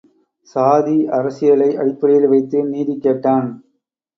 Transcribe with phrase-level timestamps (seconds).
[0.55, 3.47] சாதி அரசியலை அடிப்படையில் வைத்து நீதி கேட்டான்.